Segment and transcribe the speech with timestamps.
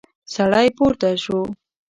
[0.33, 1.39] سړی پورته شو.